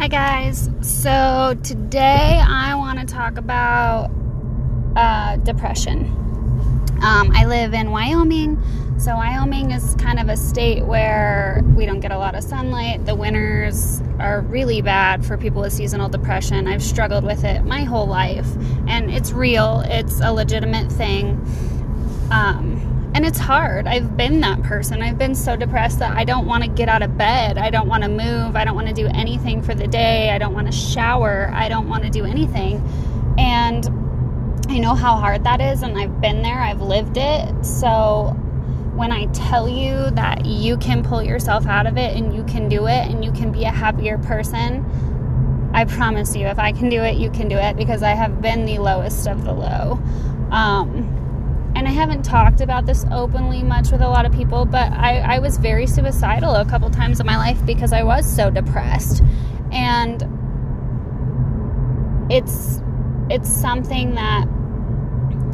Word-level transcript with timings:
Hi, 0.00 0.08
guys. 0.08 0.70
So, 0.80 1.58
today 1.62 2.42
I 2.42 2.74
want 2.74 3.00
to 3.00 3.04
talk 3.04 3.36
about 3.36 4.10
uh, 4.96 5.36
depression. 5.36 6.06
Um, 7.02 7.30
I 7.34 7.44
live 7.44 7.74
in 7.74 7.90
Wyoming. 7.90 8.58
So, 8.98 9.14
Wyoming 9.14 9.72
is 9.72 9.94
kind 9.96 10.18
of 10.18 10.30
a 10.30 10.38
state 10.38 10.86
where 10.86 11.62
we 11.76 11.84
don't 11.84 12.00
get 12.00 12.12
a 12.12 12.16
lot 12.16 12.34
of 12.34 12.42
sunlight. 12.42 13.04
The 13.04 13.14
winters 13.14 14.00
are 14.18 14.40
really 14.40 14.80
bad 14.80 15.22
for 15.22 15.36
people 15.36 15.60
with 15.60 15.74
seasonal 15.74 16.08
depression. 16.08 16.66
I've 16.66 16.82
struggled 16.82 17.24
with 17.24 17.44
it 17.44 17.62
my 17.66 17.82
whole 17.82 18.06
life, 18.06 18.48
and 18.88 19.10
it's 19.10 19.32
real, 19.32 19.82
it's 19.84 20.22
a 20.22 20.32
legitimate 20.32 20.90
thing. 20.90 21.32
Um, 22.30 22.89
and 23.14 23.26
it's 23.26 23.38
hard. 23.38 23.86
I've 23.86 24.16
been 24.16 24.40
that 24.40 24.62
person. 24.62 25.02
I've 25.02 25.18
been 25.18 25.34
so 25.34 25.56
depressed 25.56 25.98
that 25.98 26.16
I 26.16 26.24
don't 26.24 26.46
want 26.46 26.62
to 26.62 26.70
get 26.70 26.88
out 26.88 27.02
of 27.02 27.18
bed. 27.18 27.58
I 27.58 27.70
don't 27.70 27.88
want 27.88 28.04
to 28.04 28.08
move. 28.08 28.54
I 28.54 28.64
don't 28.64 28.76
want 28.76 28.86
to 28.88 28.94
do 28.94 29.08
anything 29.08 29.62
for 29.62 29.74
the 29.74 29.86
day. 29.86 30.30
I 30.30 30.38
don't 30.38 30.54
want 30.54 30.66
to 30.68 30.72
shower. 30.72 31.50
I 31.52 31.68
don't 31.68 31.88
want 31.88 32.04
to 32.04 32.10
do 32.10 32.24
anything. 32.24 32.76
And 33.36 33.86
I 34.68 34.78
know 34.78 34.94
how 34.94 35.16
hard 35.16 35.42
that 35.44 35.60
is, 35.60 35.82
and 35.82 35.98
I've 35.98 36.20
been 36.20 36.42
there. 36.42 36.60
I've 36.60 36.80
lived 36.80 37.16
it. 37.16 37.64
So 37.64 38.36
when 38.94 39.10
I 39.10 39.26
tell 39.26 39.68
you 39.68 40.10
that 40.10 40.46
you 40.46 40.76
can 40.76 41.02
pull 41.02 41.22
yourself 41.22 41.66
out 41.66 41.86
of 41.86 41.96
it 41.96 42.16
and 42.16 42.34
you 42.34 42.44
can 42.44 42.68
do 42.68 42.86
it 42.86 43.08
and 43.08 43.24
you 43.24 43.32
can 43.32 43.50
be 43.50 43.64
a 43.64 43.70
happier 43.70 44.18
person, 44.18 44.84
I 45.74 45.84
promise 45.84 46.36
you, 46.36 46.46
if 46.46 46.58
I 46.58 46.70
can 46.72 46.88
do 46.88 47.02
it, 47.02 47.16
you 47.16 47.30
can 47.30 47.48
do 47.48 47.56
it 47.56 47.76
because 47.76 48.02
I 48.02 48.10
have 48.10 48.40
been 48.40 48.66
the 48.66 48.78
lowest 48.78 49.26
of 49.26 49.44
the 49.44 49.52
low. 49.52 50.00
Um, 50.50 51.16
I 51.90 51.92
haven't 51.92 52.22
talked 52.22 52.60
about 52.60 52.86
this 52.86 53.04
openly 53.10 53.64
much 53.64 53.90
with 53.90 54.00
a 54.00 54.08
lot 54.08 54.24
of 54.24 54.30
people, 54.30 54.64
but 54.64 54.92
I, 54.92 55.18
I 55.18 55.38
was 55.40 55.56
very 55.56 55.88
suicidal 55.88 56.54
a 56.54 56.64
couple 56.64 56.88
times 56.88 57.18
in 57.18 57.26
my 57.26 57.36
life 57.36 57.66
because 57.66 57.92
I 57.92 58.04
was 58.04 58.24
so 58.32 58.48
depressed. 58.48 59.24
And 59.72 60.22
it's 62.30 62.80
it's 63.28 63.50
something 63.50 64.14
that 64.14 64.46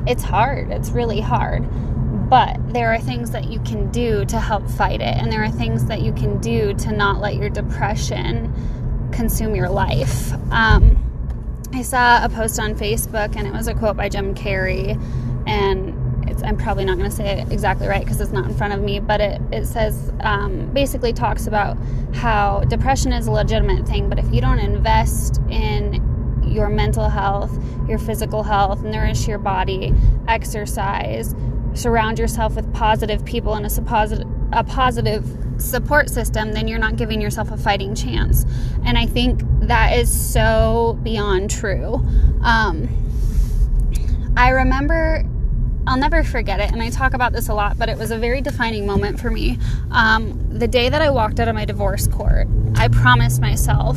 it's 0.06 0.22
hard. 0.22 0.70
It's 0.70 0.90
really 0.90 1.22
hard. 1.22 1.66
But 2.28 2.58
there 2.70 2.92
are 2.92 3.00
things 3.00 3.30
that 3.30 3.44
you 3.46 3.58
can 3.60 3.90
do 3.90 4.26
to 4.26 4.38
help 4.38 4.68
fight 4.68 5.00
it, 5.00 5.16
and 5.16 5.32
there 5.32 5.42
are 5.42 5.50
things 5.50 5.86
that 5.86 6.02
you 6.02 6.12
can 6.12 6.38
do 6.38 6.74
to 6.74 6.92
not 6.92 7.18
let 7.18 7.36
your 7.36 7.48
depression 7.48 8.52
consume 9.10 9.54
your 9.54 9.70
life. 9.70 10.34
Um, 10.50 11.02
I 11.72 11.80
saw 11.80 12.22
a 12.22 12.28
post 12.28 12.60
on 12.60 12.74
Facebook, 12.74 13.36
and 13.36 13.46
it 13.46 13.54
was 13.54 13.68
a 13.68 13.74
quote 13.74 13.96
by 13.96 14.10
Jim 14.10 14.34
Carrey, 14.34 15.00
and 15.46 16.02
it's, 16.36 16.46
I'm 16.46 16.56
probably 16.56 16.84
not 16.84 16.98
going 16.98 17.08
to 17.08 17.16
say 17.16 17.40
it 17.40 17.52
exactly 17.52 17.88
right 17.88 18.04
because 18.04 18.20
it's 18.20 18.32
not 18.32 18.44
in 18.44 18.54
front 18.56 18.74
of 18.74 18.80
me, 18.80 19.00
but 19.00 19.20
it, 19.20 19.40
it 19.52 19.66
says 19.66 20.12
um, 20.20 20.70
basically 20.72 21.12
talks 21.12 21.46
about 21.46 21.76
how 22.14 22.60
depression 22.68 23.12
is 23.12 23.26
a 23.26 23.30
legitimate 23.30 23.86
thing, 23.86 24.08
but 24.08 24.18
if 24.18 24.32
you 24.32 24.40
don't 24.40 24.58
invest 24.58 25.40
in 25.48 26.02
your 26.46 26.68
mental 26.68 27.08
health, 27.08 27.58
your 27.88 27.98
physical 27.98 28.42
health, 28.42 28.82
nourish 28.82 29.26
your 29.26 29.38
body, 29.38 29.92
exercise, 30.28 31.34
surround 31.74 32.18
yourself 32.18 32.54
with 32.54 32.72
positive 32.72 33.24
people 33.24 33.54
and 33.54 33.66
a 33.66 33.82
positive, 33.82 34.26
a 34.52 34.62
positive 34.62 35.26
support 35.58 36.10
system, 36.10 36.52
then 36.52 36.68
you're 36.68 36.78
not 36.78 36.96
giving 36.96 37.20
yourself 37.20 37.50
a 37.50 37.56
fighting 37.56 37.94
chance. 37.94 38.44
And 38.84 38.98
I 38.98 39.06
think 39.06 39.40
that 39.60 39.96
is 39.96 40.32
so 40.32 40.98
beyond 41.02 41.50
true. 41.50 41.94
Um, 42.42 42.88
I 44.36 44.50
remember 44.50 45.24
I'll 45.88 45.96
never 45.96 46.24
forget 46.24 46.58
it, 46.58 46.72
and 46.72 46.82
I 46.82 46.90
talk 46.90 47.14
about 47.14 47.32
this 47.32 47.48
a 47.48 47.54
lot, 47.54 47.78
but 47.78 47.88
it 47.88 47.96
was 47.96 48.10
a 48.10 48.18
very 48.18 48.40
defining 48.40 48.86
moment 48.86 49.20
for 49.20 49.30
me. 49.30 49.58
Um, 49.92 50.36
the 50.50 50.66
day 50.66 50.88
that 50.88 51.00
I 51.00 51.10
walked 51.10 51.38
out 51.38 51.46
of 51.46 51.54
my 51.54 51.64
divorce 51.64 52.08
court, 52.08 52.48
I 52.74 52.88
promised 52.88 53.40
myself 53.40 53.96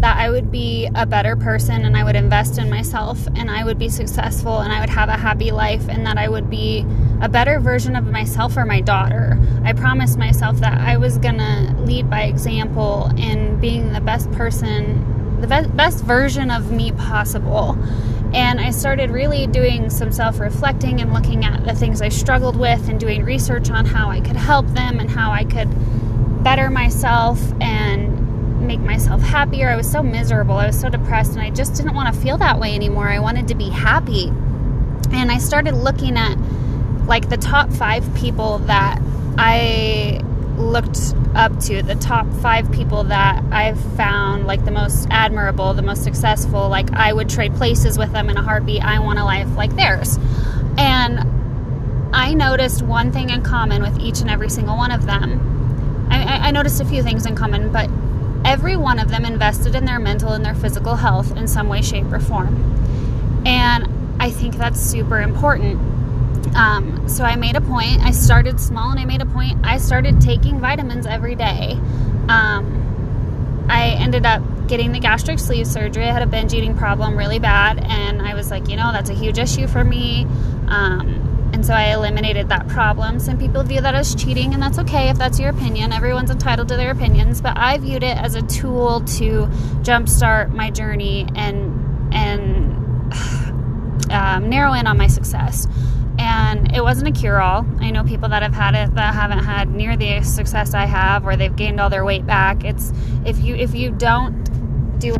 that 0.00 0.16
I 0.16 0.30
would 0.30 0.50
be 0.50 0.88
a 0.94 1.04
better 1.04 1.36
person 1.36 1.84
and 1.84 1.96
I 1.96 2.02
would 2.02 2.16
invest 2.16 2.58
in 2.58 2.68
myself 2.68 3.24
and 3.36 3.50
I 3.50 3.62
would 3.62 3.78
be 3.78 3.88
successful 3.88 4.58
and 4.58 4.72
I 4.72 4.80
would 4.80 4.90
have 4.90 5.08
a 5.08 5.16
happy 5.16 5.52
life 5.52 5.88
and 5.88 6.04
that 6.06 6.18
I 6.18 6.28
would 6.28 6.50
be 6.50 6.84
a 7.20 7.28
better 7.28 7.60
version 7.60 7.94
of 7.94 8.06
myself 8.06 8.54
for 8.54 8.64
my 8.64 8.80
daughter. 8.80 9.38
I 9.64 9.74
promised 9.74 10.18
myself 10.18 10.56
that 10.56 10.80
I 10.80 10.96
was 10.96 11.18
gonna 11.18 11.76
lead 11.78 12.10
by 12.10 12.22
example 12.22 13.12
in 13.16 13.60
being 13.60 13.92
the 13.92 14.00
best 14.00 14.32
person, 14.32 15.40
the 15.40 15.46
best 15.46 16.02
version 16.04 16.50
of 16.50 16.72
me 16.72 16.90
possible. 16.90 17.78
And 18.34 18.60
I 18.60 18.70
started 18.70 19.10
really 19.10 19.46
doing 19.46 19.90
some 19.90 20.10
self 20.10 20.40
reflecting 20.40 21.00
and 21.00 21.12
looking 21.12 21.44
at 21.44 21.64
the 21.64 21.74
things 21.74 22.00
I 22.00 22.08
struggled 22.08 22.56
with 22.58 22.88
and 22.88 22.98
doing 22.98 23.24
research 23.24 23.70
on 23.70 23.84
how 23.84 24.08
I 24.08 24.20
could 24.20 24.36
help 24.36 24.66
them 24.68 25.00
and 25.00 25.10
how 25.10 25.30
I 25.30 25.44
could 25.44 25.68
better 26.42 26.70
myself 26.70 27.38
and 27.60 28.66
make 28.66 28.80
myself 28.80 29.20
happier. 29.20 29.68
I 29.68 29.76
was 29.76 29.90
so 29.90 30.02
miserable. 30.02 30.56
I 30.56 30.66
was 30.66 30.80
so 30.80 30.88
depressed 30.88 31.32
and 31.32 31.42
I 31.42 31.50
just 31.50 31.74
didn't 31.74 31.94
want 31.94 32.14
to 32.14 32.20
feel 32.20 32.38
that 32.38 32.58
way 32.58 32.74
anymore. 32.74 33.08
I 33.08 33.18
wanted 33.18 33.48
to 33.48 33.54
be 33.54 33.68
happy. 33.68 34.28
And 35.12 35.30
I 35.30 35.38
started 35.38 35.74
looking 35.74 36.16
at 36.16 36.36
like 37.06 37.28
the 37.28 37.36
top 37.36 37.70
five 37.70 38.14
people 38.14 38.58
that 38.60 38.98
I 39.36 40.22
looked 40.58 41.14
up 41.34 41.58
to, 41.60 41.82
the 41.82 41.94
top 41.94 42.26
five 42.34 42.70
people 42.72 43.04
that 43.04 43.42
I've 43.50 43.80
found 43.96 44.46
like 44.46 44.64
the 44.64 44.70
most 44.70 45.06
admirable, 45.10 45.74
the 45.74 45.82
most 45.82 46.04
successful, 46.04 46.68
like 46.68 46.92
I 46.92 47.12
would 47.12 47.28
trade 47.28 47.54
places 47.54 47.98
with 47.98 48.12
them 48.12 48.28
in 48.30 48.36
a 48.36 48.42
heartbeat. 48.42 48.82
I 48.82 48.98
want 49.00 49.18
a 49.18 49.24
life 49.24 49.48
like 49.56 49.74
theirs. 49.76 50.18
And 50.78 51.20
I 52.14 52.34
noticed 52.34 52.82
one 52.82 53.12
thing 53.12 53.30
in 53.30 53.42
common 53.42 53.82
with 53.82 53.98
each 53.98 54.20
and 54.20 54.30
every 54.30 54.50
single 54.50 54.76
one 54.76 54.90
of 54.90 55.06
them. 55.06 56.08
I, 56.10 56.48
I 56.48 56.50
noticed 56.50 56.80
a 56.80 56.84
few 56.84 57.02
things 57.02 57.24
in 57.24 57.34
common, 57.34 57.72
but 57.72 57.88
every 58.44 58.76
one 58.76 58.98
of 58.98 59.08
them 59.08 59.24
invested 59.24 59.74
in 59.74 59.84
their 59.84 59.98
mental 59.98 60.32
and 60.32 60.44
their 60.44 60.54
physical 60.54 60.96
health 60.96 61.36
in 61.36 61.48
some 61.48 61.68
way, 61.68 61.80
shape, 61.80 62.12
or 62.12 62.20
form. 62.20 63.42
And 63.46 63.88
I 64.20 64.30
think 64.30 64.56
that's 64.56 64.80
super 64.80 65.20
important 65.20 65.91
um, 66.54 67.08
so 67.08 67.24
I 67.24 67.36
made 67.36 67.56
a 67.56 67.60
point. 67.60 68.00
I 68.00 68.10
started 68.10 68.60
small 68.60 68.90
and 68.90 69.00
I 69.00 69.04
made 69.04 69.22
a 69.22 69.26
point. 69.26 69.58
I 69.64 69.78
started 69.78 70.20
taking 70.20 70.60
vitamins 70.60 71.06
every 71.06 71.34
day. 71.34 71.72
Um, 72.28 73.66
I 73.68 73.96
ended 73.98 74.26
up 74.26 74.42
getting 74.68 74.92
the 74.92 75.00
gastric 75.00 75.38
sleeve 75.38 75.66
surgery. 75.66 76.04
I 76.04 76.12
had 76.12 76.22
a 76.22 76.26
binge 76.26 76.52
eating 76.52 76.76
problem 76.76 77.16
really 77.16 77.38
bad, 77.38 77.82
and 77.84 78.20
I 78.20 78.34
was 78.34 78.50
like, 78.50 78.68
you 78.68 78.76
know, 78.76 78.92
that's 78.92 79.10
a 79.10 79.14
huge 79.14 79.38
issue 79.38 79.66
for 79.66 79.82
me. 79.82 80.24
Um, 80.68 81.50
and 81.52 81.64
so 81.64 81.74
I 81.74 81.92
eliminated 81.92 82.48
that 82.48 82.68
problem. 82.68 83.18
Some 83.18 83.38
people 83.38 83.62
view 83.62 83.80
that 83.80 83.94
as 83.94 84.14
cheating, 84.14 84.54
and 84.54 84.62
that's 84.62 84.78
okay 84.80 85.08
if 85.08 85.18
that's 85.18 85.38
your 85.38 85.50
opinion. 85.50 85.92
Everyone's 85.92 86.30
entitled 86.30 86.68
to 86.68 86.76
their 86.76 86.90
opinions, 86.90 87.40
but 87.40 87.56
I 87.56 87.78
viewed 87.78 88.02
it 88.02 88.16
as 88.16 88.34
a 88.34 88.42
tool 88.42 89.00
to 89.00 89.46
jumpstart 89.82 90.52
my 90.52 90.70
journey 90.70 91.28
and 91.34 92.14
and 92.14 93.12
um, 94.10 94.48
narrow 94.48 94.72
in 94.74 94.86
on 94.86 94.98
my 94.98 95.06
success 95.06 95.66
and 96.32 96.74
it 96.74 96.82
wasn't 96.82 97.08
a 97.08 97.20
cure-all. 97.20 97.66
I 97.80 97.90
know 97.90 98.04
people 98.04 98.30
that 98.30 98.42
have 98.42 98.54
had 98.54 98.74
it 98.74 98.94
that 98.94 99.14
haven't 99.14 99.44
had 99.44 99.68
near 99.68 99.96
the 99.96 100.22
success 100.22 100.72
I 100.72 100.86
have, 100.86 101.26
or 101.26 101.36
they've 101.36 101.54
gained 101.54 101.78
all 101.78 101.90
their 101.90 102.04
weight 102.04 102.26
back. 102.26 102.64
It's 102.64 102.92
if 103.26 103.38
you 103.44 103.54
if 103.54 103.74
you 103.74 103.90
don't 103.90 104.44
do 104.98 105.14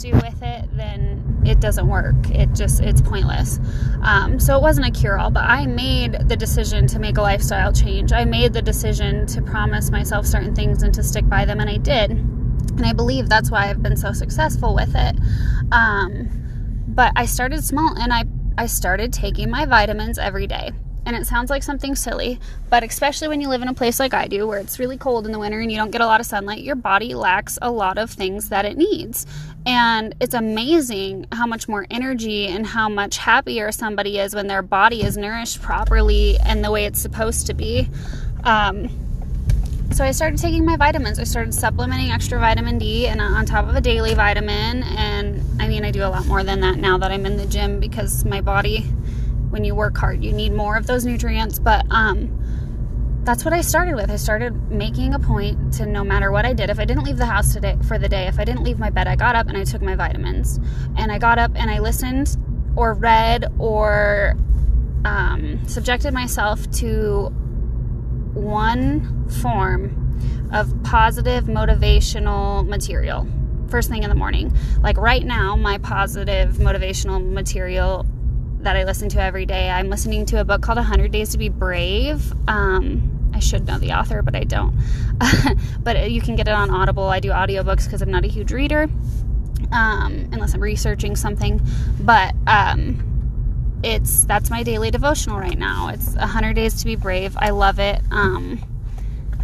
do 0.00 0.12
with 0.12 0.42
it, 0.42 0.68
then 0.76 1.42
it 1.44 1.58
doesn't 1.60 1.88
work. 1.88 2.30
It 2.30 2.54
just 2.54 2.80
it's 2.80 3.00
pointless. 3.00 3.58
Um, 4.02 4.38
so 4.38 4.56
it 4.56 4.62
wasn't 4.62 4.86
a 4.86 4.90
cure-all, 5.00 5.30
but 5.30 5.44
I 5.44 5.66
made 5.66 6.12
the 6.28 6.36
decision 6.36 6.86
to 6.88 6.98
make 7.00 7.16
a 7.18 7.22
lifestyle 7.22 7.72
change. 7.72 8.12
I 8.12 8.24
made 8.24 8.52
the 8.52 8.62
decision 8.62 9.26
to 9.26 9.42
promise 9.42 9.90
myself 9.90 10.26
certain 10.26 10.54
things 10.54 10.82
and 10.82 10.94
to 10.94 11.02
stick 11.02 11.28
by 11.28 11.44
them, 11.44 11.58
and 11.60 11.68
I 11.68 11.78
did. 11.78 12.10
And 12.10 12.84
I 12.84 12.92
believe 12.92 13.28
that's 13.28 13.50
why 13.50 13.68
I've 13.68 13.82
been 13.82 13.96
so 13.96 14.12
successful 14.12 14.74
with 14.74 14.94
it. 14.94 15.16
Um, 15.72 16.28
but 16.86 17.12
I 17.16 17.26
started 17.26 17.64
small, 17.64 17.94
and 17.98 18.12
I 18.12 18.24
I 18.58 18.66
started 18.66 19.12
taking 19.12 19.50
my 19.50 19.66
vitamins 19.66 20.18
every 20.18 20.46
day. 20.46 20.72
And 21.04 21.14
it 21.14 21.24
sounds 21.24 21.50
like 21.50 21.62
something 21.62 21.94
silly, 21.94 22.40
but 22.68 22.82
especially 22.82 23.28
when 23.28 23.40
you 23.40 23.48
live 23.48 23.62
in 23.62 23.68
a 23.68 23.74
place 23.74 24.00
like 24.00 24.12
I 24.12 24.26
do 24.26 24.44
where 24.44 24.58
it's 24.58 24.80
really 24.80 24.96
cold 24.96 25.24
in 25.24 25.30
the 25.30 25.38
winter 25.38 25.60
and 25.60 25.70
you 25.70 25.76
don't 25.76 25.92
get 25.92 26.00
a 26.00 26.06
lot 26.06 26.18
of 26.18 26.26
sunlight, 26.26 26.64
your 26.64 26.74
body 26.74 27.14
lacks 27.14 27.60
a 27.62 27.70
lot 27.70 27.96
of 27.96 28.10
things 28.10 28.48
that 28.48 28.64
it 28.64 28.76
needs. 28.76 29.24
And 29.64 30.16
it's 30.20 30.34
amazing 30.34 31.28
how 31.30 31.46
much 31.46 31.68
more 31.68 31.86
energy 31.92 32.48
and 32.48 32.66
how 32.66 32.88
much 32.88 33.18
happier 33.18 33.70
somebody 33.70 34.18
is 34.18 34.34
when 34.34 34.48
their 34.48 34.62
body 34.62 35.04
is 35.04 35.16
nourished 35.16 35.62
properly 35.62 36.38
and 36.38 36.64
the 36.64 36.72
way 36.72 36.86
it's 36.86 37.00
supposed 37.00 37.46
to 37.46 37.54
be. 37.54 37.88
Um, 38.42 38.88
so 39.92 40.04
I 40.04 40.10
started 40.10 40.38
taking 40.38 40.64
my 40.64 40.76
vitamins. 40.76 41.18
I 41.18 41.24
started 41.24 41.54
supplementing 41.54 42.10
extra 42.10 42.38
vitamin 42.38 42.78
D 42.78 43.06
and 43.06 43.20
on 43.20 43.46
top 43.46 43.66
of 43.66 43.74
a 43.74 43.80
daily 43.80 44.14
vitamin. 44.14 44.82
And 44.82 45.40
I 45.60 45.68
mean, 45.68 45.84
I 45.84 45.90
do 45.90 46.02
a 46.02 46.08
lot 46.08 46.26
more 46.26 46.42
than 46.42 46.60
that 46.60 46.76
now 46.76 46.98
that 46.98 47.10
I'm 47.10 47.24
in 47.24 47.36
the 47.36 47.46
gym 47.46 47.80
because 47.80 48.24
my 48.24 48.40
body, 48.40 48.80
when 49.50 49.64
you 49.64 49.74
work 49.74 49.96
hard, 49.96 50.22
you 50.22 50.32
need 50.32 50.52
more 50.52 50.76
of 50.76 50.86
those 50.86 51.06
nutrients. 51.06 51.58
But 51.58 51.86
um, 51.90 52.36
that's 53.24 53.44
what 53.44 53.54
I 53.54 53.60
started 53.60 53.94
with. 53.94 54.10
I 54.10 54.16
started 54.16 54.70
making 54.70 55.14
a 55.14 55.18
point 55.18 55.74
to 55.74 55.86
no 55.86 56.04
matter 56.04 56.30
what 56.30 56.44
I 56.44 56.52
did, 56.52 56.68
if 56.68 56.78
I 56.78 56.84
didn't 56.84 57.04
leave 57.04 57.16
the 57.16 57.26
house 57.26 57.52
today 57.52 57.76
for 57.88 57.98
the 57.98 58.08
day, 58.08 58.26
if 58.26 58.38
I 58.38 58.44
didn't 58.44 58.64
leave 58.64 58.78
my 58.78 58.90
bed, 58.90 59.08
I 59.08 59.16
got 59.16 59.34
up 59.34 59.48
and 59.48 59.56
I 59.56 59.64
took 59.64 59.82
my 59.82 59.94
vitamins. 59.94 60.58
And 60.96 61.10
I 61.10 61.18
got 61.18 61.38
up 61.38 61.52
and 61.54 61.70
I 61.70 61.78
listened 61.78 62.36
or 62.76 62.94
read 62.94 63.46
or 63.58 64.36
um, 65.04 65.60
subjected 65.66 66.12
myself 66.12 66.70
to 66.72 67.34
one 68.36 69.28
form 69.28 70.02
of 70.52 70.72
positive 70.84 71.44
motivational 71.44 72.66
material. 72.66 73.26
first 73.68 73.88
thing 73.88 74.04
in 74.04 74.08
the 74.08 74.14
morning. 74.14 74.56
Like 74.80 74.96
right 74.96 75.24
now, 75.24 75.56
my 75.56 75.78
positive 75.78 76.54
motivational 76.54 77.32
material 77.32 78.06
that 78.60 78.76
I 78.76 78.84
listen 78.84 79.08
to 79.10 79.20
every 79.20 79.44
day, 79.44 79.70
I'm 79.70 79.88
listening 79.88 80.24
to 80.26 80.40
a 80.40 80.44
book 80.44 80.62
called 80.62 80.76
100 80.76 81.10
Days 81.10 81.30
to 81.30 81.38
Be 81.38 81.48
Brave. 81.48 82.32
Um, 82.46 83.30
I 83.34 83.40
should 83.40 83.66
know 83.66 83.78
the 83.78 83.92
author, 83.92 84.22
but 84.22 84.36
I 84.36 84.44
don't. 84.44 84.74
but 85.80 86.10
you 86.10 86.20
can 86.20 86.36
get 86.36 86.46
it 86.46 86.54
on 86.54 86.70
Audible. 86.70 87.04
I 87.04 87.20
do 87.20 87.30
audiobooks 87.30 87.84
because 87.84 88.02
I'm 88.02 88.10
not 88.10 88.24
a 88.24 88.28
huge 88.28 88.52
reader, 88.52 88.84
um, 89.72 90.28
unless 90.32 90.54
I'm 90.54 90.62
researching 90.62 91.16
something. 91.16 91.60
But 92.00 92.34
um, 92.46 93.15
it's 93.82 94.24
that's 94.24 94.50
my 94.50 94.62
daily 94.62 94.90
devotional 94.90 95.38
right 95.38 95.58
now. 95.58 95.88
It's 95.88 96.14
a 96.14 96.20
100 96.20 96.54
Days 96.54 96.74
to 96.80 96.84
Be 96.84 96.96
Brave. 96.96 97.36
I 97.38 97.50
love 97.50 97.78
it. 97.78 98.00
Um, 98.10 98.62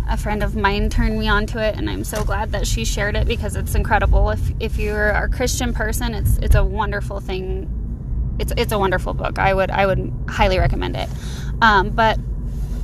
a 0.08 0.16
friend 0.16 0.42
of 0.42 0.56
mine 0.56 0.90
turned 0.90 1.18
me 1.18 1.28
onto 1.28 1.58
it 1.58 1.76
and 1.76 1.88
I'm 1.88 2.04
so 2.04 2.24
glad 2.24 2.52
that 2.52 2.66
she 2.66 2.84
shared 2.84 3.16
it 3.16 3.26
because 3.26 3.56
it's 3.56 3.74
incredible. 3.74 4.30
If 4.30 4.40
if 4.60 4.76
you're 4.76 5.10
a 5.10 5.28
Christian 5.28 5.72
person, 5.72 6.14
it's 6.14 6.38
it's 6.38 6.54
a 6.54 6.64
wonderful 6.64 7.20
thing. 7.20 7.68
It's 8.38 8.52
it's 8.56 8.72
a 8.72 8.78
wonderful 8.78 9.14
book. 9.14 9.38
I 9.38 9.54
would 9.54 9.70
I 9.70 9.86
would 9.86 10.12
highly 10.28 10.58
recommend 10.58 10.96
it. 10.96 11.08
Um, 11.60 11.90
but 11.90 12.18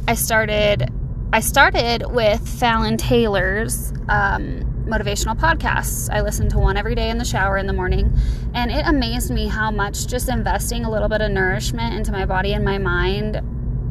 I 0.06 0.14
started 0.14 0.92
I 1.30 1.40
started 1.40 2.04
with 2.10 2.48
Fallon 2.48 2.96
Taylor's 2.96 3.92
um, 4.08 4.64
motivational 4.86 5.38
podcasts. 5.38 6.08
I 6.10 6.22
listen 6.22 6.48
to 6.48 6.58
one 6.58 6.78
every 6.78 6.94
day 6.94 7.10
in 7.10 7.18
the 7.18 7.24
shower 7.24 7.58
in 7.58 7.66
the 7.66 7.74
morning, 7.74 8.16
and 8.54 8.70
it 8.70 8.86
amazed 8.86 9.30
me 9.30 9.46
how 9.46 9.70
much 9.70 10.06
just 10.06 10.30
investing 10.30 10.86
a 10.86 10.90
little 10.90 11.08
bit 11.08 11.20
of 11.20 11.30
nourishment 11.30 11.94
into 11.94 12.12
my 12.12 12.24
body 12.24 12.54
and 12.54 12.64
my 12.64 12.78
mind 12.78 13.42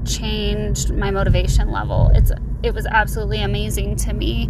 changed 0.04 0.92
my 0.95 1.12
motivation 1.12 1.69
level. 1.69 2.10
It's 2.16 2.31
it 2.63 2.74
was 2.74 2.88
absolutely 2.88 3.44
amazing 3.44 3.98
to 3.98 4.13
me 4.13 4.50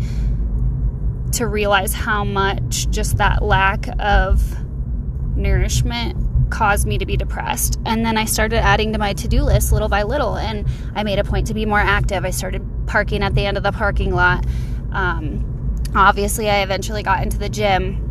to 1.34 1.46
realize 1.46 1.94
how 1.94 2.24
much 2.24 2.90
just 2.90 3.18
that 3.18 3.44
lack 3.44 3.90
of 4.00 4.42
nourishment 5.36 6.18
caused 6.50 6.88
me 6.88 6.98
to 6.98 7.06
be 7.06 7.18
depressed. 7.18 7.80
And 7.86 8.06
then 8.06 8.18
I 8.18 8.26
started 8.26 8.60
adding 8.60 8.94
to 8.94 9.00
my 9.00 9.14
to 9.14 9.28
do 9.28 9.44
list 9.44 9.72
little 9.72 9.90
by 9.90 10.04
little, 10.04 10.36
and 10.38 10.68
I 10.96 11.04
made 11.04 11.20
a 11.20 11.24
point 11.24 11.48
to 11.48 11.54
be 11.54 11.66
more 11.66 11.80
active. 11.80 12.26
I 12.26 12.32
started 12.32 12.66
parking 12.88 13.24
at 13.24 13.36
the 13.36 13.46
end 13.46 13.58
of 13.58 13.64
the 13.64 13.72
parking 13.72 14.14
lot. 14.14 14.46
Um, 14.92 15.76
obviously, 15.96 16.50
I 16.50 16.62
eventually 16.62 17.04
got 17.04 17.24
into 17.24 17.38
the 17.38 17.50
gym. 17.50 18.04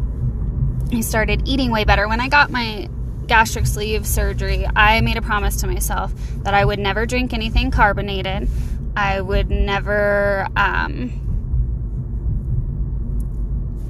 I 0.93 1.01
started 1.01 1.49
eating 1.49 1.71
way 1.71 1.85
better. 1.85 2.09
When 2.09 2.21
I 2.21 2.29
got 2.29 2.51
my 2.51 2.89
gastric 3.27 3.67
sleeve 3.67 4.07
surgery, 4.07 4.67
I 4.77 5.01
made 5.01 5.17
a 5.17 5.23
promise 5.23 5.57
to 5.63 5.67
myself 5.67 6.13
that 6.45 6.55
I 6.55 6.65
would 6.65 6.79
never 6.79 7.07
drink 7.07 7.33
anything 7.33 7.71
carbonated. 7.71 8.49
I 8.97 9.21
would 9.21 9.51
never, 9.51 10.47
um, 10.57 11.26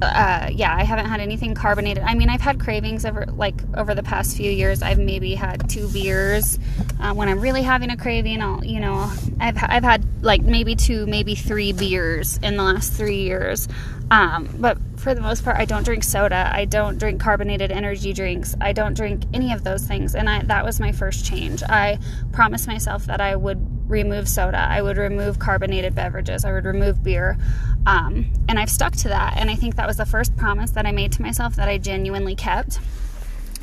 uh, 0.01 0.49
yeah, 0.51 0.75
I 0.75 0.83
haven't 0.83 1.05
had 1.05 1.19
anything 1.19 1.55
carbonated. 1.55 2.03
I 2.03 2.13
mean, 2.13 2.29
I've 2.29 2.41
had 2.41 2.59
cravings 2.59 3.05
over 3.05 3.25
like 3.25 3.55
over 3.75 3.95
the 3.95 4.03
past 4.03 4.37
few 4.37 4.51
years. 4.51 4.81
I've 4.81 4.99
maybe 4.99 5.33
had 5.33 5.69
two 5.69 5.87
beers 5.89 6.59
uh, 6.99 7.13
when 7.13 7.29
I'm 7.29 7.39
really 7.39 7.63
having 7.63 7.89
a 7.89 7.97
craving. 7.97 8.41
I'll, 8.41 8.63
you 8.63 8.79
know, 8.79 9.11
I've 9.39 9.57
I've 9.61 9.83
had 9.83 10.23
like 10.23 10.41
maybe 10.41 10.75
two, 10.75 11.05
maybe 11.07 11.35
three 11.35 11.71
beers 11.73 12.37
in 12.43 12.57
the 12.57 12.63
last 12.63 12.93
three 12.93 13.21
years. 13.21 13.67
Um, 14.09 14.49
but 14.59 14.77
for 14.97 15.13
the 15.13 15.21
most 15.21 15.43
part, 15.43 15.57
I 15.57 15.65
don't 15.65 15.83
drink 15.83 16.03
soda. 16.03 16.49
I 16.53 16.65
don't 16.65 16.97
drink 16.97 17.19
carbonated 17.19 17.71
energy 17.71 18.13
drinks. 18.13 18.55
I 18.61 18.73
don't 18.73 18.93
drink 18.93 19.23
any 19.33 19.51
of 19.51 19.63
those 19.63 19.83
things. 19.83 20.15
And 20.15 20.29
I, 20.29 20.43
that 20.43 20.63
was 20.63 20.79
my 20.79 20.91
first 20.91 21.25
change. 21.25 21.61
I 21.63 21.99
promised 22.31 22.67
myself 22.67 23.05
that 23.07 23.19
I 23.19 23.35
would 23.35 23.76
remove 23.87 24.27
soda. 24.27 24.59
I 24.59 24.81
would 24.81 24.97
remove 24.97 25.39
carbonated 25.39 25.95
beverages. 25.95 26.45
I 26.45 26.51
would 26.51 26.65
remove 26.65 27.03
beer. 27.03 27.37
Um, 27.85 28.31
and 28.49 28.59
I've 28.59 28.69
stuck 28.69 28.95
to 28.97 29.07
that. 29.09 29.37
And 29.37 29.49
I 29.49 29.55
think 29.55 29.75
that 29.75 29.87
was 29.87 29.97
the 29.97 30.05
first 30.05 30.35
promise 30.37 30.71
that 30.71 30.85
I 30.85 30.91
made 30.91 31.11
to 31.13 31.21
myself 31.21 31.55
that 31.55 31.67
I 31.67 31.77
genuinely 31.77 32.35
kept. 32.35 32.79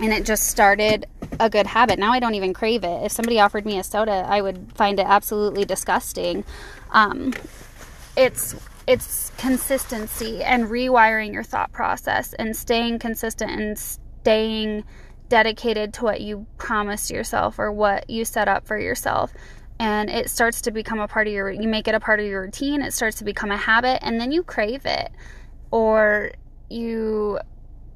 And 0.01 0.13
it 0.13 0.25
just 0.25 0.49
started 0.49 1.07
a 1.39 1.49
good 1.49 1.67
habit. 1.67 1.99
Now 1.99 2.13
I 2.13 2.21
don't 2.21 2.35
even 2.35 2.53
crave 2.53 2.85
it. 2.85 3.05
If 3.05 3.13
somebody 3.13 3.39
offered 3.39 3.65
me 3.65 3.79
a 3.79 3.85
soda, 3.85 4.27
I 4.29 4.41
would 4.41 4.73
find 4.75 4.99
it 4.99 5.07
absolutely 5.07 5.65
disgusting. 5.65 6.45
Um, 6.91 7.35
it's 8.17 8.55
it's 8.87 9.31
consistency 9.39 10.43
and 10.43 10.65
rewiring 10.65 11.33
your 11.33 11.43
thought 11.43 11.73
process 11.73 12.35
and 12.35 12.55
staying 12.55 12.99
consistent 12.99 13.51
and 13.51 13.79
staying 13.79 14.85
dedicated 15.29 15.95
to 15.95 16.05
what 16.05 16.21
you 16.21 16.47
promised 16.59 17.11
yourself 17.11 17.59
or 17.59 17.73
what 17.73 18.09
you 18.11 18.25
set 18.25 18.47
up 18.47 18.67
for 18.67 18.79
yourself 18.79 19.33
and 19.79 20.09
it 20.09 20.31
starts 20.31 20.61
to 20.63 20.71
become 20.71 21.01
a 21.01 21.09
part 21.09 21.27
of 21.27 21.33
your 21.33 21.51
you 21.51 21.69
make 21.69 21.89
it 21.89 21.95
a 21.95 22.01
part 22.01 22.21
of 22.21 22.27
your 22.27 22.43
routine 22.43 22.83
it 22.83 22.93
starts 22.93 23.19
to 23.19 23.25
become 23.25 23.51
a 23.51 23.57
habit 23.57 23.99
and 24.03 24.21
then 24.21 24.31
you 24.31 24.43
crave 24.43 24.87
it 24.87 25.11
or 25.71 26.31
you 26.71 27.39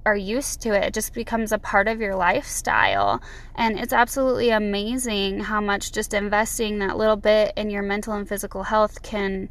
are 0.04 0.16
used 0.16 0.60
to 0.62 0.70
it 0.70 0.84
it 0.84 0.94
just 0.94 1.12
becomes 1.12 1.52
a 1.52 1.58
part 1.58 1.86
of 1.86 2.00
your 2.00 2.16
lifestyle 2.16 3.22
and 3.54 3.78
it's 3.78 3.92
absolutely 3.92 4.50
amazing 4.50 5.40
how 5.40 5.60
much 5.60 5.92
just 5.92 6.14
investing 6.14 6.78
that 6.78 6.96
little 6.96 7.16
bit 7.16 7.52
in 7.56 7.70
your 7.70 7.82
mental 7.82 8.14
and 8.14 8.28
physical 8.28 8.64
health 8.64 9.02
can 9.02 9.48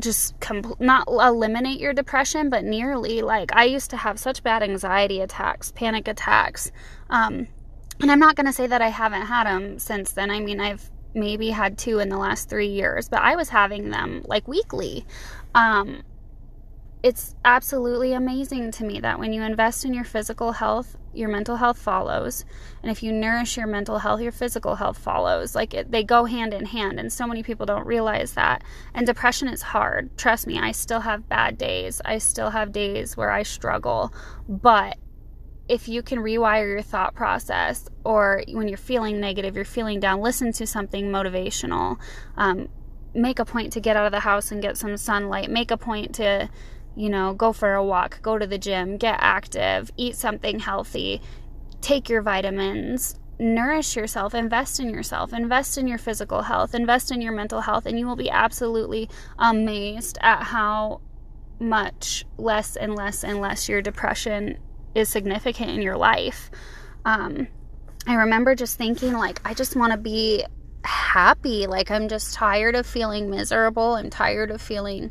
just 0.00 0.38
compl- 0.40 0.80
not 0.80 1.08
eliminate 1.08 1.80
your 1.80 1.92
depression, 1.92 2.50
but 2.50 2.64
nearly. 2.64 3.22
Like 3.22 3.54
I 3.54 3.64
used 3.64 3.90
to 3.90 3.96
have 3.96 4.18
such 4.18 4.42
bad 4.42 4.62
anxiety 4.62 5.20
attacks, 5.20 5.72
panic 5.72 6.08
attacks, 6.08 6.70
um, 7.10 7.48
and 8.00 8.10
I'm 8.10 8.18
not 8.18 8.36
going 8.36 8.46
to 8.46 8.52
say 8.52 8.66
that 8.66 8.82
I 8.82 8.88
haven't 8.88 9.26
had 9.26 9.44
them 9.46 9.78
since 9.78 10.12
then. 10.12 10.30
I 10.30 10.40
mean, 10.40 10.60
I've 10.60 10.90
maybe 11.14 11.50
had 11.50 11.78
two 11.78 11.98
in 11.98 12.08
the 12.08 12.18
last 12.18 12.48
three 12.48 12.68
years, 12.68 13.08
but 13.08 13.22
I 13.22 13.36
was 13.36 13.48
having 13.48 13.90
them 13.90 14.22
like 14.26 14.46
weekly. 14.46 15.04
Um, 15.54 16.02
it's 17.02 17.36
absolutely 17.44 18.12
amazing 18.12 18.72
to 18.72 18.84
me 18.84 19.00
that 19.00 19.18
when 19.18 19.32
you 19.32 19.42
invest 19.42 19.84
in 19.84 19.94
your 19.94 20.04
physical 20.04 20.52
health, 20.52 20.96
your 21.14 21.28
mental 21.28 21.56
health 21.56 21.78
follows. 21.78 22.44
And 22.82 22.90
if 22.90 23.02
you 23.02 23.12
nourish 23.12 23.56
your 23.56 23.66
mental 23.66 23.98
health, 23.98 24.20
your 24.20 24.32
physical 24.32 24.74
health 24.76 24.98
follows. 24.98 25.54
Like 25.54 25.74
it, 25.74 25.90
they 25.90 26.04
go 26.04 26.24
hand 26.24 26.54
in 26.54 26.66
hand. 26.66 26.98
And 26.98 27.12
so 27.12 27.26
many 27.26 27.42
people 27.42 27.66
don't 27.66 27.86
realize 27.86 28.34
that. 28.34 28.62
And 28.94 29.06
depression 29.06 29.48
is 29.48 29.62
hard. 29.62 30.16
Trust 30.18 30.46
me, 30.46 30.58
I 30.58 30.72
still 30.72 31.00
have 31.00 31.28
bad 31.28 31.56
days. 31.56 32.00
I 32.04 32.18
still 32.18 32.50
have 32.50 32.72
days 32.72 33.16
where 33.16 33.30
I 33.30 33.42
struggle. 33.42 34.12
But 34.48 34.98
if 35.68 35.88
you 35.88 36.02
can 36.02 36.18
rewire 36.18 36.68
your 36.68 36.82
thought 36.82 37.14
process, 37.14 37.88
or 38.04 38.42
when 38.48 38.68
you're 38.68 38.78
feeling 38.78 39.20
negative, 39.20 39.54
you're 39.56 39.64
feeling 39.64 40.00
down, 40.00 40.20
listen 40.20 40.52
to 40.52 40.66
something 40.66 41.06
motivational. 41.06 41.98
Um, 42.36 42.68
make 43.14 43.38
a 43.38 43.44
point 43.44 43.72
to 43.72 43.80
get 43.80 43.96
out 43.96 44.06
of 44.06 44.12
the 44.12 44.20
house 44.20 44.50
and 44.50 44.62
get 44.62 44.76
some 44.76 44.96
sunlight. 44.96 45.50
Make 45.50 45.70
a 45.70 45.76
point 45.76 46.14
to 46.16 46.48
you 46.98 47.08
know, 47.08 47.32
go 47.32 47.52
for 47.52 47.74
a 47.74 47.84
walk, 47.84 48.20
go 48.22 48.36
to 48.36 48.46
the 48.46 48.58
gym, 48.58 48.96
get 48.96 49.16
active, 49.20 49.88
eat 49.96 50.16
something 50.16 50.58
healthy, 50.58 51.22
take 51.80 52.08
your 52.08 52.22
vitamins, 52.22 53.20
nourish 53.38 53.94
yourself, 53.94 54.34
invest 54.34 54.80
in 54.80 54.90
yourself, 54.90 55.32
invest 55.32 55.78
in 55.78 55.86
your 55.86 55.96
physical 55.96 56.42
health, 56.42 56.74
invest 56.74 57.12
in 57.12 57.20
your 57.20 57.32
mental 57.32 57.60
health, 57.60 57.86
and 57.86 58.00
you 58.00 58.06
will 58.06 58.16
be 58.16 58.28
absolutely 58.28 59.08
amazed 59.38 60.18
at 60.22 60.42
how 60.42 61.00
much 61.60 62.24
less 62.36 62.74
and 62.74 62.96
less 62.96 63.22
and 63.22 63.40
less 63.40 63.68
your 63.68 63.80
depression 63.80 64.58
is 64.94 65.08
significant 65.08 65.70
in 65.70 65.82
your 65.82 65.96
life. 65.96 66.50
Um, 67.04 67.48
I 68.06 68.14
remember 68.14 68.54
just 68.54 68.78
thinking, 68.78 69.12
like, 69.12 69.40
I 69.44 69.54
just 69.54 69.76
want 69.76 69.92
to 69.92 69.98
be 69.98 70.44
happy. 70.84 71.66
Like, 71.66 71.90
I'm 71.90 72.08
just 72.08 72.34
tired 72.34 72.74
of 72.74 72.86
feeling 72.86 73.30
miserable. 73.30 73.94
I'm 73.94 74.10
tired 74.10 74.50
of 74.50 74.60
feeling 74.60 75.10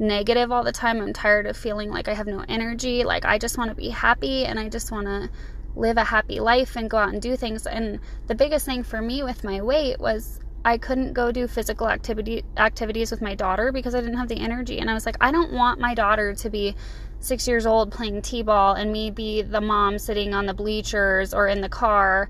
negative 0.00 0.50
all 0.50 0.64
the 0.64 0.72
time. 0.72 1.00
I'm 1.00 1.12
tired 1.12 1.46
of 1.46 1.56
feeling 1.56 1.90
like 1.90 2.08
I 2.08 2.14
have 2.14 2.26
no 2.26 2.44
energy. 2.48 3.04
Like 3.04 3.24
I 3.24 3.38
just 3.38 3.58
want 3.58 3.70
to 3.70 3.76
be 3.76 3.90
happy 3.90 4.46
and 4.46 4.58
I 4.58 4.68
just 4.68 4.90
want 4.90 5.06
to 5.06 5.30
live 5.76 5.98
a 5.98 6.04
happy 6.04 6.40
life 6.40 6.74
and 6.74 6.90
go 6.90 6.96
out 6.96 7.12
and 7.12 7.22
do 7.22 7.36
things. 7.36 7.66
And 7.66 8.00
the 8.26 8.34
biggest 8.34 8.66
thing 8.66 8.82
for 8.82 9.00
me 9.00 9.22
with 9.22 9.44
my 9.44 9.60
weight 9.60 10.00
was 10.00 10.40
I 10.64 10.78
couldn't 10.78 11.12
go 11.12 11.30
do 11.30 11.46
physical 11.46 11.88
activity 11.88 12.44
activities 12.56 13.10
with 13.10 13.22
my 13.22 13.34
daughter 13.34 13.72
because 13.72 13.94
I 13.94 14.00
didn't 14.00 14.16
have 14.16 14.28
the 14.28 14.40
energy. 14.40 14.78
And 14.78 14.90
I 14.90 14.94
was 14.94 15.06
like, 15.06 15.16
I 15.20 15.30
don't 15.30 15.52
want 15.52 15.80
my 15.80 15.94
daughter 15.94 16.34
to 16.34 16.50
be 16.50 16.74
six 17.20 17.46
years 17.46 17.66
old 17.66 17.92
playing 17.92 18.22
t-ball 18.22 18.74
and 18.74 18.92
me 18.92 19.10
be 19.10 19.42
the 19.42 19.60
mom 19.60 19.98
sitting 19.98 20.34
on 20.34 20.46
the 20.46 20.54
bleachers 20.54 21.32
or 21.32 21.46
in 21.46 21.60
the 21.60 21.68
car 21.68 22.28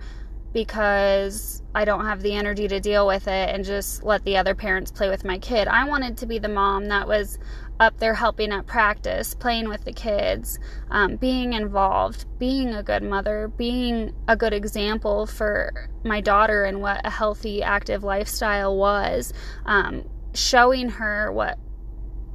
because 0.53 1.63
I 1.75 1.85
don't 1.85 2.05
have 2.05 2.23
the 2.23 2.35
energy 2.35 2.67
to 2.69 2.81
deal 2.81 3.07
with 3.07 3.29
it 3.29 3.51
and 3.51 3.65
just 3.65 4.03
let 4.03 4.25
the 4.25 4.37
other 4.37 4.55
parents 4.55 4.91
play 4.91 5.09
with 5.09 5.25
my 5.25 5.39
kid. 5.39 5.69
I 5.69 5.85
wanted 5.85 6.17
to 6.19 6.27
be 6.27 6.41
the 6.41 6.49
mom 6.49 6.87
that 6.87 7.07
was 7.07 7.39
up 7.79 7.99
there 7.99 8.15
helping 8.15 8.53
at 8.53 8.67
practice, 8.67 9.35
playing 9.35 9.69
with 9.69 9.85
the 9.85 9.93
kids, 9.93 10.59
um, 10.91 11.17
being 11.17 11.53
involved, 11.53 12.27
being 12.39 12.75
a 12.75 12.83
good 12.83 13.03
mother, 13.03 13.49
being 13.57 14.13
a 14.29 14.37
good 14.37 14.53
example 14.53 15.25
for 15.25 15.89
my 16.05 16.21
daughter 16.21 16.65
and 16.65 16.83
what 16.83 17.01
a 17.07 17.11
healthy, 17.11 17.63
active 17.63 18.03
lifestyle 18.03 18.77
was, 18.77 19.33
um, 19.65 20.03
showing 20.35 20.91
her 20.91 21.33
what 21.33 21.59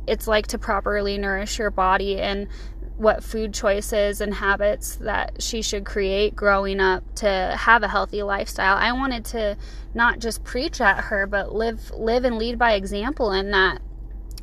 it's 0.08 0.28
like 0.28 0.48
to 0.48 0.58
properly 0.58 1.18
nourish 1.18 1.60
your 1.60 1.72
body 1.72 2.20
and 2.20 2.48
what 2.98 3.24
food 3.24 3.54
choices 3.54 4.22
and 4.22 4.34
habits 4.34 4.96
that 4.96 5.42
she 5.42 5.62
should 5.62 5.86
create 5.86 6.36
growing 6.36 6.80
up 6.80 7.04
to 7.16 7.56
have 7.60 7.84
a 7.84 7.88
healthy 7.88 8.24
lifestyle. 8.24 8.78
I 8.78 8.94
wanted 8.94 9.26
to 9.26 9.58
not 9.94 10.20
just 10.20 10.44
preach 10.44 10.80
at 10.80 11.06
her 11.06 11.28
but 11.28 11.54
live 11.54 11.92
live 11.92 12.24
and 12.24 12.38
lead 12.38 12.58
by 12.58 12.74
example 12.74 13.32
in 13.32 13.52
that. 13.52 13.82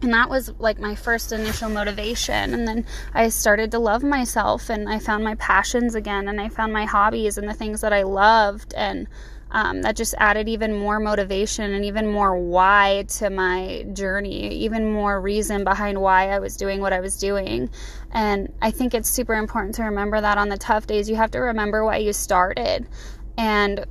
And 0.02 0.12
that 0.12 0.28
was 0.28 0.52
like 0.58 0.80
my 0.80 0.96
first 0.96 1.32
initial 1.32 1.70
motivation. 1.70 2.52
And 2.52 2.68
then 2.68 2.84
i 3.14 3.28
started 3.30 3.70
to 3.70 3.78
love 3.78 4.02
myself 4.02 4.68
and 4.68 4.88
i 4.88 4.98
found 4.98 5.24
my 5.24 5.34
passions 5.36 5.94
again 5.94 6.28
and 6.28 6.40
i 6.40 6.48
found 6.48 6.72
my 6.72 6.84
hobbies 6.84 7.38
and 7.38 7.48
the 7.48 7.54
things 7.54 7.80
that 7.80 7.92
i 7.92 8.02
loved. 8.02 8.74
And 8.74 9.08
um, 9.52 9.82
that 9.82 9.96
just 9.96 10.14
added 10.18 10.48
even 10.48 10.74
more 10.74 10.98
motivation 10.98 11.74
and 11.74 11.84
even 11.84 12.10
more 12.10 12.36
why 12.38 13.04
to 13.08 13.30
my 13.30 13.84
journey, 13.92 14.48
even 14.54 14.90
more 14.90 15.20
reason 15.20 15.62
behind 15.62 16.00
why 16.00 16.30
I 16.30 16.38
was 16.38 16.56
doing 16.56 16.80
what 16.80 16.92
I 16.92 17.00
was 17.00 17.18
doing. 17.18 17.70
And 18.12 18.52
I 18.62 18.70
think 18.70 18.94
it's 18.94 19.10
super 19.10 19.34
important 19.34 19.74
to 19.76 19.84
remember 19.84 20.20
that 20.20 20.38
on 20.38 20.48
the 20.48 20.56
tough 20.56 20.86
days, 20.86 21.08
you 21.08 21.16
have 21.16 21.30
to 21.32 21.38
remember 21.38 21.84
why 21.84 21.98
you 21.98 22.14
started. 22.14 22.88
And 23.36 23.84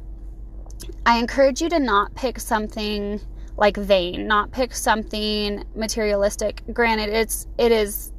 I 1.06 1.20
encourage 1.20 1.62
you 1.62 1.70
to 1.70 1.80
not 1.80 2.16
pick 2.16 2.40
something 2.40 3.22
like 3.56 3.78
vain, 3.78 4.26
not 4.26 4.52
pick 4.52 4.74
something 4.74 5.64
materialistic. 5.76 6.64
Granted, 6.74 7.10
it's 7.10 7.46
it 7.60 7.72
is 7.72 8.12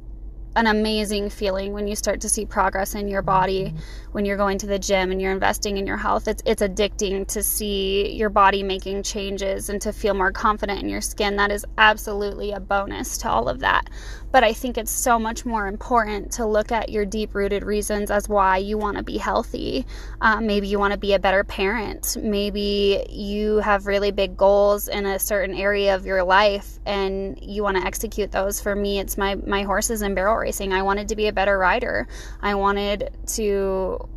an 0.55 0.67
amazing 0.67 1.29
feeling 1.29 1.73
when 1.73 1.87
you 1.87 1.95
start 1.95 2.21
to 2.21 2.29
see 2.29 2.45
progress 2.45 2.95
in 2.95 3.07
your 3.07 3.21
body 3.21 3.73
when 4.11 4.25
you're 4.25 4.37
going 4.37 4.57
to 4.57 4.67
the 4.67 4.77
gym 4.77 5.11
and 5.11 5.21
you're 5.21 5.31
investing 5.31 5.77
in 5.77 5.87
your 5.87 5.97
health 5.97 6.27
it's 6.27 6.43
it's 6.45 6.61
addicting 6.61 7.27
to 7.27 7.41
see 7.41 8.11
your 8.13 8.29
body 8.29 8.61
making 8.63 9.01
changes 9.01 9.69
and 9.69 9.81
to 9.81 9.91
feel 9.91 10.13
more 10.13 10.31
confident 10.31 10.81
in 10.81 10.89
your 10.89 11.01
skin 11.01 11.35
that 11.35 11.51
is 11.51 11.65
absolutely 11.77 12.51
a 12.51 12.59
bonus 12.59 13.17
to 13.17 13.29
all 13.29 13.49
of 13.49 13.59
that 13.59 13.89
but 14.33 14.43
I 14.43 14.51
think 14.51 14.79
it's 14.79 14.89
so 14.89 15.19
much 15.19 15.45
more 15.45 15.67
important 15.67 16.31
to 16.33 16.47
look 16.47 16.71
at 16.71 16.89
your 16.89 17.05
deep 17.05 17.35
rooted 17.35 17.63
reasons 17.63 18.09
as 18.09 18.27
why 18.27 18.57
you 18.57 18.79
want 18.79 18.97
to 18.97 19.03
be 19.03 19.19
healthy. 19.19 19.85
Um, 20.21 20.47
maybe 20.47 20.67
you 20.67 20.79
want 20.79 20.91
to 20.91 20.97
be 20.97 21.13
a 21.13 21.19
better 21.19 21.43
parent. 21.43 22.17
Maybe 22.19 23.05
you 23.11 23.57
have 23.57 23.85
really 23.85 24.09
big 24.09 24.35
goals 24.35 24.87
in 24.87 25.05
a 25.05 25.19
certain 25.19 25.55
area 25.55 25.93
of 25.93 26.07
your 26.07 26.23
life 26.23 26.79
and 26.83 27.37
you 27.43 27.61
want 27.61 27.77
to 27.77 27.85
execute 27.85 28.31
those. 28.31 28.59
For 28.59 28.75
me, 28.75 28.97
it's 28.97 29.19
my, 29.19 29.35
my 29.35 29.61
horses 29.61 30.01
and 30.01 30.15
barrel 30.15 30.33
racing. 30.43 30.73
I 30.73 30.83
wanted 30.83 31.07
to 31.07 31.15
be 31.15 31.27
a 31.27 31.33
better 31.33 31.57
rider. 31.57 32.07
I 32.41 32.55
wanted 32.55 33.09
to 33.35 34.09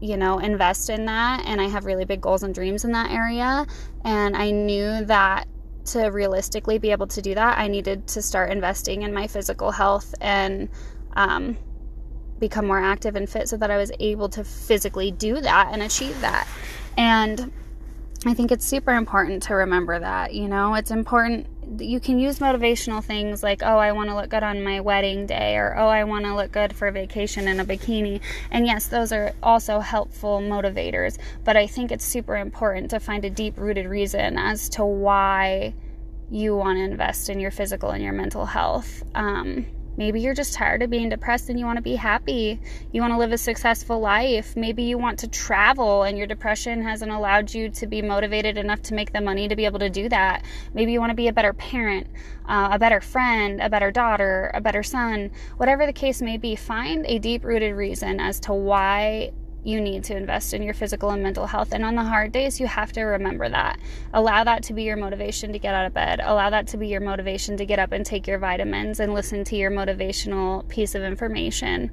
you 0.00 0.16
know, 0.16 0.38
invest 0.38 0.90
in 0.90 1.06
that. 1.06 1.44
And 1.44 1.60
I 1.60 1.64
have 1.64 1.84
really 1.84 2.04
big 2.04 2.20
goals 2.20 2.42
and 2.42 2.54
dreams 2.54 2.84
in 2.84 2.92
that 2.92 3.10
area. 3.10 3.66
And 4.04 4.36
I 4.36 4.50
knew 4.50 5.04
that 5.06 5.48
to 5.86 6.08
realistically 6.08 6.78
be 6.78 6.90
able 6.90 7.06
to 7.08 7.22
do 7.22 7.34
that, 7.34 7.58
I 7.58 7.66
needed 7.66 8.06
to 8.08 8.22
start 8.22 8.50
investing 8.50 9.02
in 9.02 9.12
my 9.12 9.26
physical 9.26 9.70
health 9.70 10.14
and 10.20 10.68
um, 11.14 11.56
become 12.38 12.66
more 12.66 12.78
active 12.78 13.16
and 13.16 13.28
fit 13.28 13.48
so 13.48 13.56
that 13.56 13.70
I 13.70 13.76
was 13.76 13.90
able 13.98 14.28
to 14.30 14.44
physically 14.44 15.10
do 15.10 15.40
that 15.40 15.70
and 15.72 15.82
achieve 15.82 16.20
that. 16.20 16.46
And 16.96 17.52
I 18.26 18.34
think 18.34 18.52
it's 18.52 18.66
super 18.66 18.92
important 18.92 19.42
to 19.44 19.54
remember 19.54 19.98
that, 19.98 20.34
you 20.34 20.48
know, 20.48 20.74
it's 20.74 20.90
important. 20.90 21.46
You 21.76 22.00
can 22.00 22.18
use 22.18 22.38
motivational 22.38 23.04
things 23.04 23.42
like, 23.42 23.62
oh, 23.62 23.76
I 23.76 23.92
want 23.92 24.08
to 24.08 24.16
look 24.16 24.30
good 24.30 24.42
on 24.42 24.64
my 24.64 24.80
wedding 24.80 25.26
day, 25.26 25.56
or 25.56 25.76
oh, 25.76 25.88
I 25.88 26.04
want 26.04 26.24
to 26.24 26.34
look 26.34 26.50
good 26.50 26.74
for 26.74 26.90
vacation 26.90 27.46
in 27.46 27.60
a 27.60 27.64
bikini. 27.64 28.20
And 28.50 28.66
yes, 28.66 28.86
those 28.86 29.12
are 29.12 29.32
also 29.42 29.80
helpful 29.80 30.40
motivators, 30.40 31.18
but 31.44 31.56
I 31.56 31.66
think 31.66 31.92
it's 31.92 32.04
super 32.04 32.36
important 32.36 32.90
to 32.90 33.00
find 33.00 33.24
a 33.24 33.30
deep 33.30 33.58
rooted 33.58 33.86
reason 33.86 34.38
as 34.38 34.68
to 34.70 34.84
why 34.84 35.74
you 36.30 36.56
want 36.56 36.78
to 36.78 36.84
invest 36.84 37.28
in 37.28 37.40
your 37.40 37.50
physical 37.50 37.90
and 37.90 38.02
your 38.02 38.12
mental 38.12 38.46
health. 38.46 39.02
Um, 39.14 39.66
Maybe 39.98 40.20
you're 40.20 40.32
just 40.32 40.54
tired 40.54 40.80
of 40.80 40.90
being 40.90 41.08
depressed 41.08 41.50
and 41.50 41.58
you 41.58 41.66
want 41.66 41.76
to 41.76 41.82
be 41.82 41.96
happy. 41.96 42.60
You 42.92 43.00
want 43.00 43.12
to 43.14 43.18
live 43.18 43.32
a 43.32 43.36
successful 43.36 43.98
life. 43.98 44.54
Maybe 44.54 44.84
you 44.84 44.96
want 44.96 45.18
to 45.18 45.28
travel 45.28 46.04
and 46.04 46.16
your 46.16 46.28
depression 46.28 46.80
hasn't 46.84 47.10
allowed 47.10 47.52
you 47.52 47.68
to 47.70 47.86
be 47.88 48.00
motivated 48.00 48.56
enough 48.56 48.80
to 48.82 48.94
make 48.94 49.12
the 49.12 49.20
money 49.20 49.48
to 49.48 49.56
be 49.56 49.64
able 49.64 49.80
to 49.80 49.90
do 49.90 50.08
that. 50.08 50.44
Maybe 50.72 50.92
you 50.92 51.00
want 51.00 51.10
to 51.10 51.16
be 51.16 51.26
a 51.26 51.32
better 51.32 51.52
parent, 51.52 52.06
uh, 52.46 52.68
a 52.70 52.78
better 52.78 53.00
friend, 53.00 53.60
a 53.60 53.68
better 53.68 53.90
daughter, 53.90 54.52
a 54.54 54.60
better 54.60 54.84
son. 54.84 55.32
Whatever 55.56 55.84
the 55.84 55.92
case 55.92 56.22
may 56.22 56.36
be, 56.36 56.54
find 56.54 57.04
a 57.06 57.18
deep 57.18 57.44
rooted 57.44 57.74
reason 57.74 58.20
as 58.20 58.38
to 58.40 58.52
why 58.52 59.32
you 59.68 59.80
need 59.82 60.02
to 60.04 60.16
invest 60.16 60.54
in 60.54 60.62
your 60.62 60.72
physical 60.72 61.10
and 61.10 61.22
mental 61.22 61.46
health. 61.46 61.72
And 61.72 61.84
on 61.84 61.94
the 61.94 62.02
hard 62.02 62.32
days, 62.32 62.58
you 62.58 62.66
have 62.66 62.90
to 62.92 63.02
remember 63.02 63.48
that. 63.48 63.78
Allow 64.14 64.44
that 64.44 64.62
to 64.64 64.72
be 64.72 64.84
your 64.84 64.96
motivation 64.96 65.52
to 65.52 65.58
get 65.58 65.74
out 65.74 65.86
of 65.86 65.92
bed. 65.92 66.20
Allow 66.22 66.50
that 66.50 66.68
to 66.68 66.78
be 66.78 66.88
your 66.88 67.02
motivation 67.02 67.58
to 67.58 67.66
get 67.66 67.78
up 67.78 67.92
and 67.92 68.04
take 68.04 68.26
your 68.26 68.38
vitamins 68.38 68.98
and 68.98 69.12
listen 69.12 69.44
to 69.44 69.56
your 69.56 69.70
motivational 69.70 70.66
piece 70.68 70.94
of 70.94 71.02
information. 71.02 71.90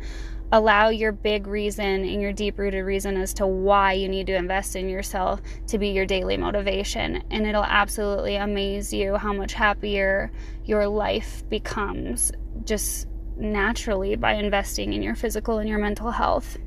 Allow 0.52 0.90
your 0.90 1.12
big 1.12 1.48
reason 1.48 2.06
and 2.06 2.22
your 2.22 2.32
deep 2.32 2.58
rooted 2.58 2.86
reason 2.86 3.18
as 3.18 3.34
to 3.36 3.48
why 3.48 3.94
you 3.94 4.08
need 4.08 4.28
to 4.28 4.36
invest 4.36 4.78
in 4.78 4.88
yourself 4.88 5.42
to 5.68 5.78
be 5.78 5.90
your 5.90 6.06
daily 6.06 6.38
motivation. 6.38 7.24
And 7.30 7.46
it'll 7.46 7.66
absolutely 7.66 8.38
amaze 8.38 8.94
you 8.94 9.18
how 9.18 9.34
much 9.34 9.54
happier 9.54 10.32
your 10.64 10.88
life 10.88 11.44
becomes 11.50 12.32
just 12.64 13.08
naturally 13.38 14.16
by 14.16 14.34
investing 14.34 14.94
in 14.94 15.04
your 15.04 15.16
physical 15.16 15.58
and 15.58 15.68
your 15.68 15.80
mental 15.80 16.12
health. 16.12 16.58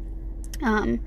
Um, 0.62 1.00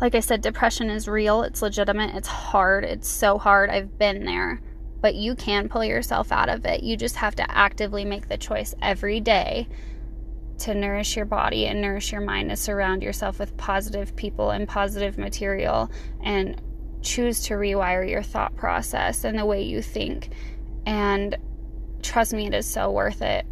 like 0.00 0.14
I 0.14 0.20
said, 0.20 0.40
depression 0.40 0.88
is 0.88 1.08
real, 1.08 1.42
it's 1.42 1.62
legitimate, 1.62 2.14
it's 2.14 2.28
hard, 2.28 2.84
it's 2.84 3.08
so 3.08 3.38
hard. 3.38 3.68
I've 3.68 3.98
been 3.98 4.24
there, 4.24 4.60
but 5.00 5.14
you 5.14 5.34
can 5.34 5.68
pull 5.68 5.84
yourself 5.84 6.32
out 6.32 6.48
of 6.48 6.64
it. 6.64 6.82
You 6.82 6.96
just 6.96 7.16
have 7.16 7.36
to 7.36 7.50
actively 7.50 8.04
make 8.04 8.28
the 8.28 8.38
choice 8.38 8.74
every 8.80 9.20
day 9.20 9.68
to 10.60 10.74
nourish 10.74 11.16
your 11.16 11.26
body 11.26 11.66
and 11.66 11.80
nourish 11.80 12.12
your 12.12 12.20
mind, 12.20 12.50
to 12.50 12.56
surround 12.56 13.02
yourself 13.02 13.38
with 13.38 13.56
positive 13.56 14.14
people 14.16 14.50
and 14.50 14.66
positive 14.68 15.18
material, 15.18 15.90
and 16.22 16.60
choose 17.02 17.40
to 17.42 17.54
rewire 17.54 18.08
your 18.08 18.22
thought 18.22 18.54
process 18.56 19.24
and 19.24 19.38
the 19.38 19.46
way 19.46 19.62
you 19.62 19.82
think. 19.82 20.30
And 20.86 21.36
trust 22.02 22.32
me, 22.32 22.46
it 22.46 22.54
is 22.54 22.66
so 22.66 22.90
worth 22.90 23.22
it 23.22 23.46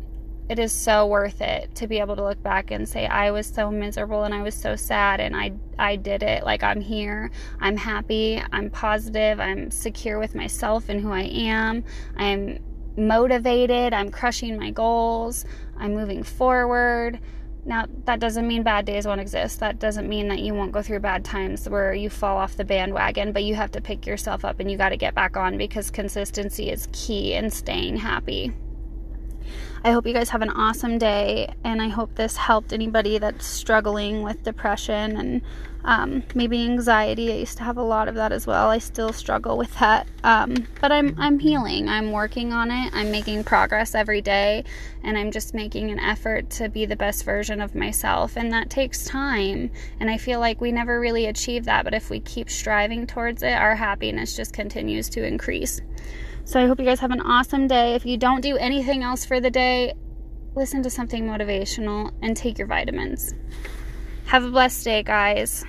it 0.49 0.59
is 0.59 0.73
so 0.73 1.07
worth 1.07 1.43
it 1.43 1.75
to 1.75 1.87
be 1.87 1.99
able 1.99 2.17
to 2.17 2.25
look 2.25 2.43
back 2.43 2.71
and 2.71 2.89
say 2.89 3.07
I 3.07 3.31
was 3.31 3.47
so 3.47 3.71
miserable 3.71 4.25
and 4.25 4.35
I 4.35 4.43
was 4.43 4.55
so 4.55 4.77
sad 4.77 5.21
and 5.21 5.37
I 5.37 5.53
I 5.79 5.97
did 5.97 6.23
it. 6.23 6.43
Like 6.45 6.63
I'm 6.63 6.81
here. 6.81 7.31
I'm 7.61 7.77
happy. 7.77 8.43
I'm 8.53 8.71
positive. 8.71 9.41
I'm 9.41 9.71
secure 9.71 10.19
with 10.19 10.35
myself 10.35 10.89
and 10.89 11.01
who 11.01 11.13
I 11.13 11.23
am. 11.23 11.85
I'm 12.17 12.61
motivated. 12.97 13.93
I'm 13.93 14.11
crushing 14.11 14.57
my 14.57 14.71
goals. 14.71 15.45
I'm 15.77 15.95
moving 15.95 16.23
forward. 16.23 17.21
Now 17.67 17.85
that 18.07 18.19
doesn't 18.19 18.49
mean 18.49 18.63
bad 18.63 18.87
days 18.87 19.07
won't 19.07 19.21
exist. 19.21 19.61
That 19.61 19.79
doesn't 19.79 20.09
mean 20.09 20.29
that 20.29 20.39
you 20.39 20.55
won't 20.55 20.73
go 20.73 20.81
through 20.81 21.01
bad 21.01 21.27
times 21.27 21.69
where 21.69 21.93
you 21.93 22.09
fall 22.09 22.39
off 22.39 22.57
the 22.57 22.65
bandwagon 22.65 23.33
but 23.33 23.45
you 23.45 23.55
have 23.55 23.71
to 23.73 23.83
pick 23.83 24.07
yourself 24.07 24.47
up 24.47 24.61
and 24.61 24.71
you 24.71 24.79
got 24.79 24.89
to 24.89 24.97
get 24.97 25.15
back 25.15 25.37
on 25.37 25.59
because 25.59 25.91
consistency 25.91 26.71
is 26.71 26.89
key 26.93 27.35
in 27.35 27.51
staying 27.51 27.99
happy 27.99 28.55
I 29.85 29.93
hope 29.93 30.07
you 30.07 30.13
guys 30.13 30.31
have 30.31 30.43
an 30.43 30.51
awesome 30.51 30.99
day, 30.99 31.55
and 31.65 31.81
I 31.81 31.89
hope 31.89 32.15
this 32.17 32.37
helped 32.37 32.73
anybody 32.73 33.19
that's 33.19 33.47
struggling 33.47 34.23
with 34.23 34.43
depression 34.43 35.17
and 35.17 35.43
um, 35.85 36.25
maybe 36.35 36.65
anxiety. 36.65 37.33
I 37.33 37.37
used 37.37 37.57
to 37.59 37.63
have 37.63 37.77
a 37.77 37.83
lot 37.83 38.09
of 38.09 38.17
that 38.17 38.33
as 38.33 38.47
well. 38.47 38.69
I 38.69 38.79
still 38.79 39.13
struggle 39.13 39.57
with 39.57 39.73
that, 39.79 40.09
um, 40.25 40.67
but 40.81 40.91
I'm 40.91 41.15
I'm 41.19 41.39
healing. 41.39 41.89
I'm 41.89 42.11
working 42.11 42.53
on 42.53 42.71
it. 42.71 42.93
I'm 42.93 43.11
making 43.13 43.45
progress 43.45 43.95
every 43.95 44.21
day, 44.21 44.65
and 45.05 45.17
I'm 45.17 45.31
just 45.31 45.55
making 45.55 45.91
an 45.91 46.01
effort 46.01 46.51
to 46.51 46.69
be 46.69 46.85
the 46.85 46.97
best 46.97 47.25
version 47.25 47.61
of 47.61 47.75
myself, 47.75 48.37
and 48.37 48.53
that 48.53 48.71
takes 48.71 49.05
time. 49.05 49.71
And 50.01 50.11
I 50.11 50.19
feel 50.19 50.41
like 50.41 50.61
we 50.61 50.73
never 50.73 50.99
really 50.99 51.27
achieve 51.27 51.65
that, 51.67 51.85
but 51.85 51.95
if 51.95 52.11
we 52.11 52.21
keep 52.21 52.51
striving 52.51 53.07
towards 53.07 53.43
it, 53.43 53.53
our 53.53 53.77
happiness 53.77 54.37
just 54.37 54.53
continues 54.53 55.09
to 55.11 55.25
increase. 55.25 55.81
So 56.49 56.59
I 56.59 56.67
hope 56.67 56.79
you 56.79 56.87
guys 56.87 56.99
have 57.01 57.11
an 57.11 57.21
awesome 57.21 57.67
day. 57.67 57.95
If 57.95 58.07
you 58.07 58.17
don't 58.17 58.41
do 58.41 58.57
anything 58.57 59.03
else 59.03 59.23
for 59.23 59.39
the 59.39 59.51
day, 59.51 59.93
listen 60.57 60.83
to 60.83 60.89
something 60.89 61.27
motivational 61.27 62.11
and 62.23 62.35
take 62.35 62.57
your 62.57 62.67
vitamins. 62.67 63.35
Have 64.25 64.45
a 64.45 64.51
blessed 64.51 64.83
day, 64.83 65.03
guys. 65.03 65.63